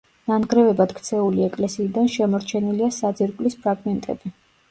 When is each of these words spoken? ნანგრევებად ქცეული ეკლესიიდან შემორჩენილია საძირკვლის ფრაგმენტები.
ნანგრევებად 0.29 0.93
ქცეული 0.99 1.43
ეკლესიიდან 1.47 2.09
შემორჩენილია 2.15 2.89
საძირკვლის 2.97 3.61
ფრაგმენტები. 3.67 4.35